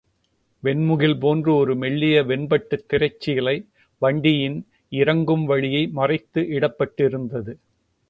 [0.63, 3.55] வெண் முகில் போன்று ஒரு மெல்லிய வெண்பட்டுத் திரைச் சீலை
[4.01, 4.59] வண்டியின்
[4.91, 7.53] இறங்கும் வழியை மறைத்து இடப்பட்டிருந்தது.